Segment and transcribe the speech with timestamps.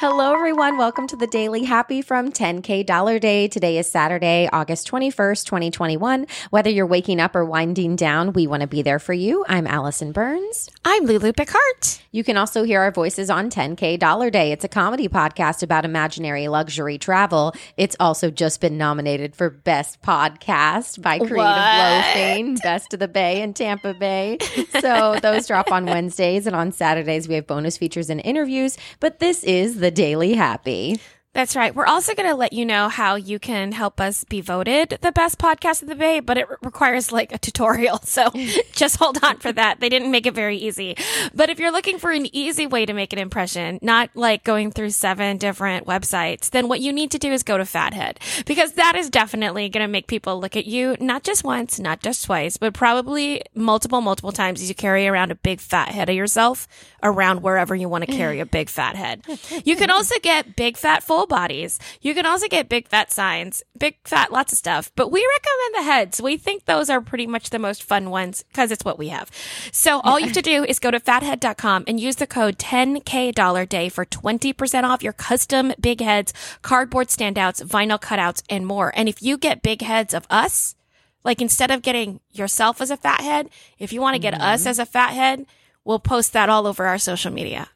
[0.00, 0.78] Hello, everyone.
[0.78, 3.48] Welcome to the Daily Happy from 10K Dollar Day.
[3.48, 6.26] Today is Saturday, August 21st, 2021.
[6.48, 9.44] Whether you're waking up or winding down, we want to be there for you.
[9.46, 10.70] I'm Alison Burns.
[10.86, 11.60] I'm Lulu Picard.
[12.12, 14.52] You can also hear our voices on 10K Dollar Day.
[14.52, 17.52] It's a comedy podcast about imaginary luxury travel.
[17.76, 21.36] It's also just been nominated for Best Podcast by Creative?
[21.36, 24.38] Loafing, Best of the Bay in Tampa Bay.
[24.80, 28.78] So those drop on Wednesdays, and on Saturdays, we have bonus features and interviews.
[28.98, 31.00] But this is the Daily Happy.
[31.32, 31.72] That's right.
[31.74, 35.12] We're also going to let you know how you can help us be voted the
[35.12, 38.00] best podcast of the Bay, but it re- requires like a tutorial.
[38.10, 38.28] So
[38.72, 39.78] just hold on for that.
[39.78, 40.96] They didn't make it very easy.
[41.32, 44.72] But if you're looking for an easy way to make an impression, not like going
[44.72, 48.72] through seven different websites, then what you need to do is go to Fathead because
[48.72, 52.24] that is definitely going to make people look at you, not just once, not just
[52.24, 56.16] twice, but probably multiple, multiple times as you carry around a big fat head of
[56.16, 56.66] yourself
[57.02, 59.22] around wherever you want to carry a big fat head.
[59.64, 61.78] You can also get big fat full bodies.
[62.00, 65.74] You can also get big fat signs, big fat lots of stuff, but we recommend
[65.74, 66.22] the heads.
[66.22, 69.30] We think those are pretty much the most fun ones because it's what we have.
[69.72, 73.34] So all you have to do is go to fathead.com and use the code 10k
[73.34, 76.32] dollar day for 20% off your custom big heads,
[76.62, 78.92] cardboard standouts, vinyl cutouts, and more.
[78.94, 80.74] And if you get big heads of us,
[81.24, 84.42] like instead of getting yourself as a fat head, if you want to get mm-hmm.
[84.42, 85.46] us as a fat head,
[85.84, 87.68] we'll post that all over our social media.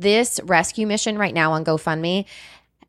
[0.00, 2.24] this rescue mission right now on GoFundMe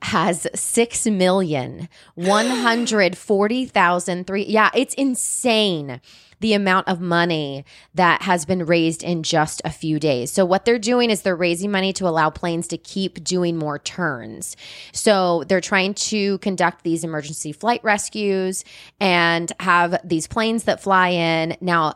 [0.01, 4.43] has six million one hundred forty thousand three.
[4.43, 6.01] Yeah, it's insane
[6.41, 10.29] the amount of money that has been raised in just a few days.
[10.29, 13.79] So what they're doing is they're raising money to allow planes to keep doing more
[13.79, 14.57] turns.
[14.91, 18.65] So they're trying to conduct these emergency flight rescues
[18.99, 21.55] and have these planes that fly in.
[21.61, 21.93] Now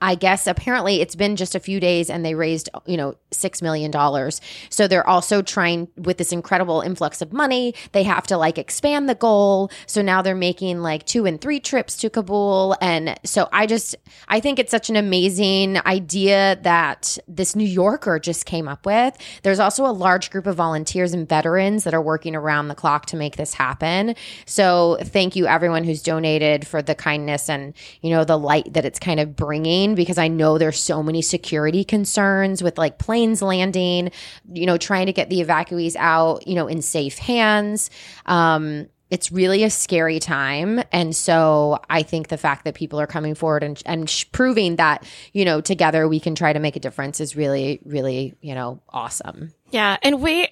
[0.00, 3.62] I guess apparently it's been just a few days and they raised, you know, $6
[3.62, 3.92] million.
[4.70, 9.08] So they're also trying with this incredible influx of money, they have to like expand
[9.08, 9.70] the goal.
[9.86, 12.76] So now they're making like two and three trips to Kabul.
[12.80, 13.96] And so I just,
[14.28, 19.16] I think it's such an amazing idea that this New Yorker just came up with.
[19.42, 23.06] There's also a large group of volunteers and veterans that are working around the clock
[23.06, 24.14] to make this happen.
[24.46, 28.84] So thank you everyone who's donated for the kindness and, you know, the light that
[28.84, 33.42] it's kind of bringing because I know there's so many security concerns with like planes
[33.42, 34.10] landing,
[34.52, 37.90] you know, trying to get the evacuees out, you know, in safe hands.
[38.26, 40.82] Um, it's really a scary time.
[40.92, 44.76] And so I think the fact that people are coming forward and, and sh- proving
[44.76, 48.54] that, you know, together we can try to make a difference is really, really, you
[48.54, 49.54] know, awesome.
[49.70, 50.48] Yeah, and we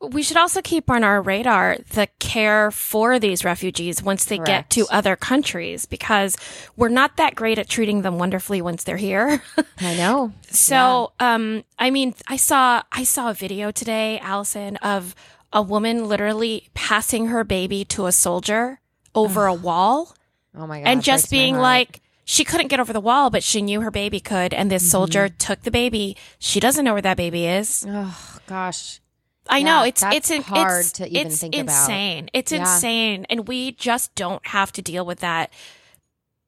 [0.00, 4.70] we should also keep on our radar the care for these refugees once they get
[4.70, 6.36] to other countries because
[6.76, 9.42] we're not that great at treating them wonderfully once they're here.
[9.80, 10.32] I know.
[10.50, 15.14] so, um, I mean, I saw I saw a video today, Alison, of
[15.52, 18.80] a woman literally passing her baby to a soldier
[19.14, 20.14] over a wall
[20.54, 20.88] Oh my God.
[20.88, 24.18] and just being like she couldn't get over the wall, but she knew her baby
[24.18, 24.52] could.
[24.52, 26.16] And this soldier took the baby.
[26.40, 27.86] She doesn't know where that baby is.
[27.88, 29.00] oh gosh.
[29.48, 31.72] I Yeah, know it's it's hard it's, to even it's think about.
[31.82, 32.30] insane.
[32.32, 32.60] It's Yeah.
[32.60, 35.50] insane, and we just don't have to deal with that.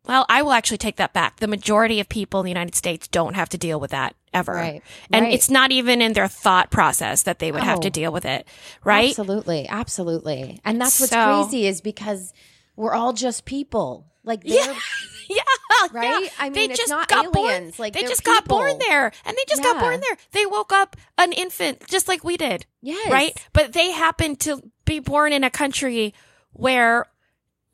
[0.06, 1.36] Well, I will actually take that back.
[1.36, 4.52] The majority of people in the United States don't have to deal with that ever,
[4.54, 4.82] Right,
[5.12, 5.34] and right.
[5.34, 8.24] it's not even in their thought process that they would have to oh, deal with
[8.24, 8.46] it,
[8.84, 9.10] right?
[9.10, 9.68] Absolutely.
[9.68, 10.60] Absolutely.
[10.64, 12.32] And that's what's So- crazy is because
[12.78, 14.06] we're all just people.
[14.24, 14.78] Like they're Yeah,
[15.28, 16.22] yeah, Right?
[16.24, 16.28] yeah.
[16.38, 19.36] I they mean, it's just not got born- Like, they just got born there, and
[19.36, 20.16] they just got born there.
[20.32, 22.66] They woke up an infant, just like we did.
[22.82, 23.10] Yes.
[23.10, 23.36] right?
[23.52, 26.14] But they happen to be born in a country
[26.52, 27.06] where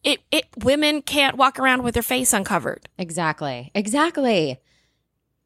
[0.03, 2.89] it it women can't walk around with their face uncovered.
[2.99, 3.71] Exactly.
[3.75, 4.59] Exactly.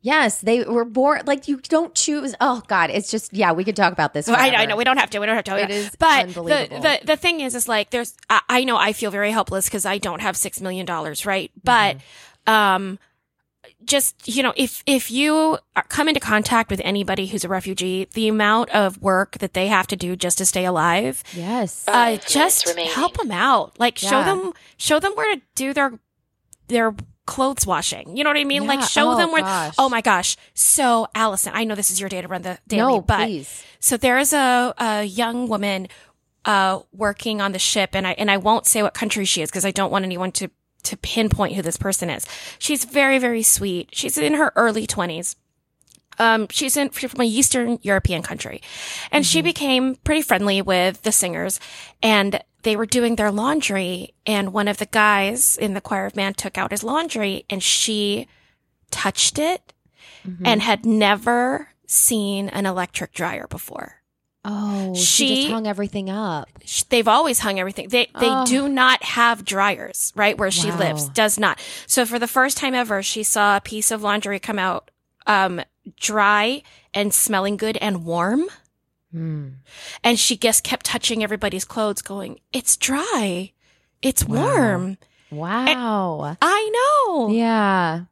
[0.00, 2.34] Yes, they were born like you don't choose.
[2.40, 3.50] Oh God, it's just yeah.
[3.52, 4.28] We could talk about this.
[4.28, 5.18] I, I know we don't have to.
[5.18, 5.58] We don't have to.
[5.60, 6.80] It is but unbelievable.
[6.80, 8.14] The, the the thing is, is like there's.
[8.30, 11.50] I, I know I feel very helpless because I don't have six million dollars, right?
[11.64, 11.96] But
[12.46, 12.50] Mm-hmm.
[12.52, 12.98] um,
[13.84, 18.06] just you know if if you are- come into contact with anybody who's a refugee
[18.14, 21.84] the amount of work that they have to do just to stay alive Yes.
[21.86, 22.92] uh, just remaining.
[22.92, 25.98] help them out like show them show them where to do their
[26.68, 26.94] their
[27.28, 28.68] clothes washing you know what i mean Yeah.
[28.74, 29.74] like show Oh, them where gosh.
[29.78, 32.94] oh my gosh so alison i know this is your day to run the daily
[32.94, 33.64] no, but please.
[33.80, 35.88] so there is a, a young woman
[36.44, 39.50] uh, working on the ship, and I and I won't say what country she is
[39.50, 40.48] because I don't want anyone to
[40.84, 42.24] to pinpoint who this person is.
[42.58, 43.90] She's very very sweet.
[43.92, 45.36] She's in her early twenties.
[46.18, 48.62] Um, she's in she's from a Eastern European country,
[49.12, 51.60] and she became pretty friendly with the singers,
[52.02, 56.14] and they were doing their laundry, and one of the guys in the choir of
[56.14, 58.28] man took out his laundry, and she
[58.90, 59.72] touched it,
[60.26, 60.46] Mm-hmm.
[60.46, 64.02] and had never seen an electric dryer before.
[64.44, 66.48] Oh, she, She- just hung everything up.
[66.64, 67.88] sh- they've always hung everything.
[67.88, 68.44] They they Oh.
[68.44, 70.36] do not have dryers, right?
[70.36, 70.78] Where she Wow.
[70.78, 71.58] lives does not.
[71.86, 74.90] So for the first time ever, she saw a piece of laundry come out
[75.26, 75.62] um
[75.98, 76.62] dry
[76.92, 78.44] and smelling good and warm.
[79.12, 79.48] Hmm.
[80.04, 83.52] And she just kept touching everybody's clothes, going, It's dry.
[84.02, 84.36] It's Wow.
[84.36, 84.98] warm.
[85.30, 86.36] Wow.
[86.40, 86.70] I
[87.08, 87.28] know.
[87.30, 88.02] Yeah.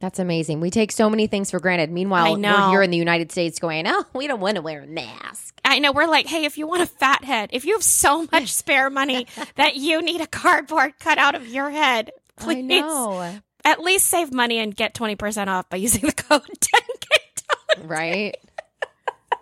[0.00, 0.60] That's amazing.
[0.60, 1.90] We take so many things for granted.
[1.90, 4.86] Meanwhile, we're here in the United States going, oh, we don't want to wear a
[4.86, 5.58] mask.
[5.64, 8.26] I know we're like, hey, if you want a fat head, if you have so
[8.32, 9.26] much spare money
[9.56, 13.32] that you need a cardboard cut out of your head, I please know.
[13.64, 17.88] at least save money and get 20% off by using the code 10K.
[17.88, 18.36] Right?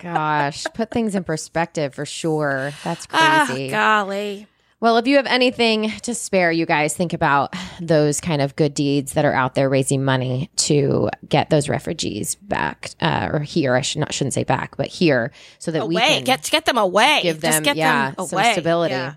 [0.03, 2.73] Gosh, put things in perspective for sure.
[2.85, 3.69] That's Ah, crazy.
[3.71, 4.47] golly.
[4.81, 8.75] Well, if you have anything to spare, you guys think about those kind of good
[8.75, 13.77] deeds that are out there raising money to get those refugees back uh, or here.
[13.77, 16.79] I should not shouldn't say back, but here so that we can Get, get them
[16.79, 17.21] away.
[17.23, 18.53] give them Just get yeah them some away.
[18.55, 18.95] stability.
[18.95, 19.15] Yeah.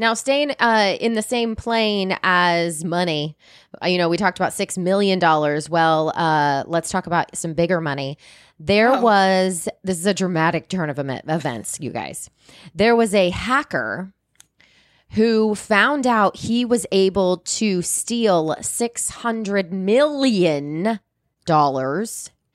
[0.00, 3.36] Now, staying uh, in the same plane as money,
[3.84, 5.20] uh, you know, we talked about $6 million.
[5.68, 8.16] Well, uh, let's talk about some bigger money.
[8.58, 9.00] There Oh.
[9.02, 12.30] was, this is a dramatic turn of events, you guys.
[12.74, 14.14] There was a hacker
[15.10, 20.98] who found out he was able to steal $600 million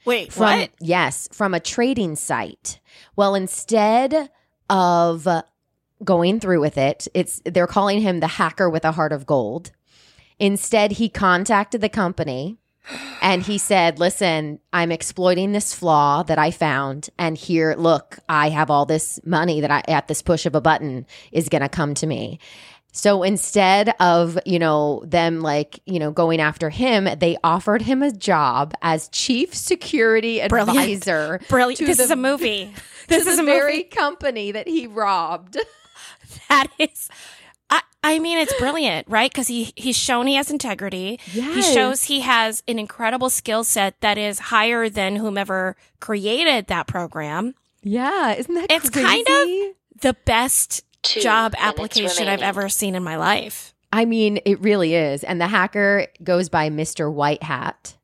[0.06, 0.70] Wait, from what?
[0.80, 2.80] yes from a trading site
[3.16, 4.30] well instead
[4.70, 5.28] of
[6.04, 9.72] going through with it it's they're calling him the hacker with a heart of gold
[10.40, 12.58] instead he contacted the company
[13.22, 18.50] and he said listen i'm exploiting this flaw that i found and here look i
[18.50, 21.70] have all this money that i at this push of a button is going to
[21.70, 22.40] come to me
[22.98, 28.02] so instead of, you know, them like, you know, going after him, they offered him
[28.02, 30.80] a job as chief security Brilliant.
[30.80, 31.42] advisor.
[31.50, 31.80] Brilliant.
[31.86, 32.74] This the- is a movie.
[33.10, 33.84] This is a very movie.
[33.84, 35.58] company that he robbed.
[36.50, 37.10] That is.
[37.72, 39.32] I, I mean, it's brilliant, right?
[39.32, 41.20] Because he he's shown he has integrity.
[41.24, 46.86] He shows he has an incredible skill set that is higher than whomever created that
[46.88, 47.56] program.
[47.82, 49.24] Yeah, isn't that It's crazy?
[49.24, 53.74] kind of the best Two job minutes application I've ever seen in my life.
[53.92, 55.24] I mean, it really is.
[55.24, 57.12] And the hacker goes by Mr.
[57.12, 57.96] White Hat.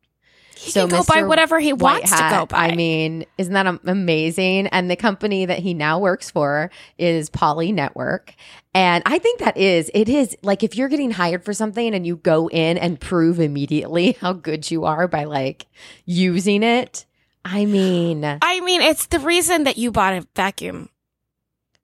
[0.61, 2.67] He can go by whatever he White wants to go by.
[2.67, 4.67] I mean, isn't that amazing?
[4.67, 6.69] And the company that he now works for
[6.99, 8.35] is Poly Network.
[8.75, 12.05] And I think that is, it is like if you're getting hired for something and
[12.05, 15.65] you go in and prove immediately how good you are by like
[16.05, 17.05] using it.
[17.43, 20.89] I mean, I mean, it's the reason that you bought a vacuum.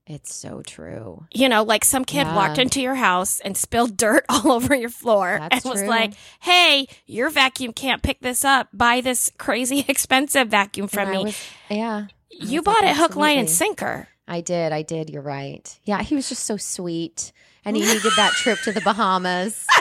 [0.07, 1.25] It's so true.
[1.33, 2.35] You know, like some kid Yeah.
[2.35, 5.89] walked into your house and spilled dirt all over your floor That's and was true.
[5.89, 8.69] like, "Hey, your vacuum can't pick this up.
[8.73, 12.07] Buy this crazy expensive vacuum from And me." was- yeah.
[12.31, 14.07] you bought like, it hook, line, and sinker.
[14.27, 14.71] I did.
[14.73, 15.09] I did.
[15.09, 15.79] You're right.
[15.85, 17.31] Yeah, he was just so sweet.
[17.65, 19.65] And he needed that trip to the Bahamas.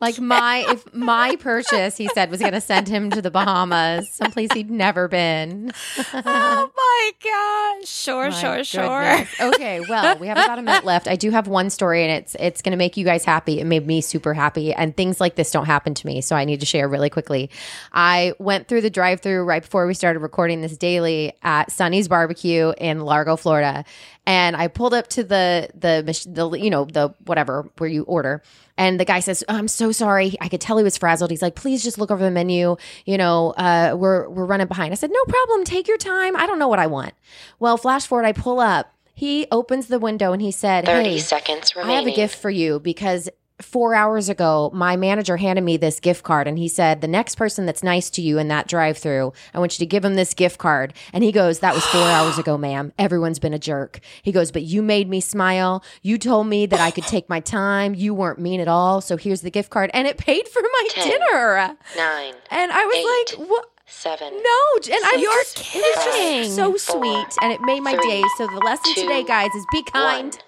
[0.00, 4.50] Like my if my purchase, he said, was gonna send him to the Bahamas, someplace
[4.52, 5.72] he'd never been.
[6.14, 7.88] oh my gosh!
[7.88, 9.26] Sure, My sure, sure.
[9.40, 11.08] Okay, well, we have about a minute left.
[11.08, 13.60] I do have one story, and it's it's going to make you guys happy.
[13.60, 16.44] It made me super happy, and things like this don't happen to me, so I
[16.44, 17.50] need to share really quickly.
[17.92, 22.72] I went through the drive-through right before we started recording this daily at Sunny's Barbecue
[22.78, 23.84] in Largo, Florida,
[24.26, 28.42] and I pulled up to the the the you know the whatever where you order.
[28.78, 30.34] And the guy says, oh, "I'm so sorry.
[30.40, 32.76] I could tell he was frazzled." He's like, "Please just look over the menu.
[33.06, 35.64] You know, uh, we're we're running behind." I said, "No problem.
[35.64, 36.36] Take your time.
[36.36, 37.14] I don't know what I want."
[37.58, 38.92] Well, flash forward, I pull up.
[39.14, 42.50] He opens the window and he said, 30 "Hey, seconds I have a gift for
[42.50, 43.30] you because
[43.60, 47.36] four hours ago, my manager handed me this gift card and he said, The next
[47.36, 50.14] person that's nice to you in that drive through, I want you to give him
[50.14, 50.92] this gift card.
[51.12, 52.92] And he goes, That was four hours ago, ma'am.
[52.98, 54.00] Everyone's been a jerk.
[54.22, 55.82] He goes, But you made me smile.
[56.02, 57.94] You told me that I could take my time.
[57.94, 59.00] You weren't mean at all.
[59.00, 59.90] So here's the gift card.
[59.94, 61.08] And it paid for my Ten.
[61.10, 61.76] dinner.
[61.96, 63.38] nine, And I was Eight.
[63.40, 63.70] like, What?
[63.88, 66.42] seven, No, and I You're just, it was kidding.
[66.42, 68.22] just so sweet, and it made my Three, day.
[68.36, 70.32] So the lesson two, today, guys, is be kind.
[70.32, 70.40] one.